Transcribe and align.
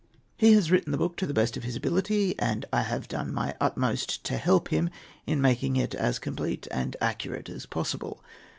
He 0.35 0.53
has 0.53 0.71
written 0.71 0.91
the 0.91 0.97
book 0.97 1.15
to 1.17 1.27
the 1.27 1.31
best 1.35 1.55
of 1.55 1.63
his 1.63 1.75
ability, 1.75 2.33
and 2.39 2.65
I 2.73 2.81
have 2.81 3.07
done 3.07 3.31
my 3.31 3.53
utmost 3.61 4.23
to 4.23 4.37
help 4.37 4.69
him 4.69 4.89
in 5.27 5.39
making 5.39 5.75
it 5.75 5.93
as 5.93 6.17
complete 6.17 6.67
and 6.71 6.95
accurate 6.99 7.49
as 7.49 7.67
possible. 7.67 8.23